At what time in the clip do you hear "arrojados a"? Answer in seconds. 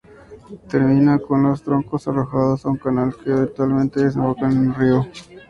2.07-2.69